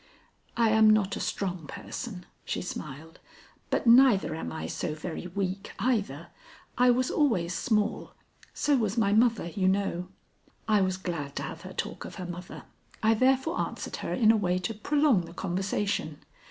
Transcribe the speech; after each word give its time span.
"I 0.57 0.69
am 0.69 0.89
not 0.89 1.15
a 1.15 1.19
strong 1.19 1.67
person," 1.67 2.25
she 2.43 2.63
smiled, 2.63 3.19
"but 3.69 3.85
neither 3.85 4.33
am 4.33 4.51
I 4.51 4.65
so 4.65 4.95
very 4.95 5.27
weak 5.27 5.73
either. 5.77 6.29
I 6.75 6.89
was 6.89 7.11
always 7.11 7.53
small. 7.53 8.15
So 8.51 8.75
was 8.77 8.97
my 8.97 9.13
mother, 9.13 9.45
you 9.45 9.67
know." 9.67 10.07
I 10.67 10.81
was 10.81 10.97
glad 10.97 11.35
to 11.35 11.43
have 11.43 11.61
her 11.61 11.73
talk 11.73 12.03
of 12.03 12.15
her 12.15 12.25
mother. 12.25 12.63
I 13.03 13.13
therefore 13.13 13.61
answered 13.61 13.97
her 13.97 14.11
in 14.11 14.31
a 14.31 14.37
way 14.37 14.57
to 14.57 14.73
prolong 14.73 15.25
the 15.25 15.33
conversation. 15.35 16.17